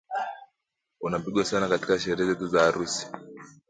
[1.01, 3.07] Unapigwa sana katika sherehe zetu za harusi